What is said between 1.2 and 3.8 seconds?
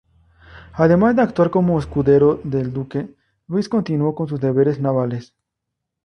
actuar como escudero del duque, Luis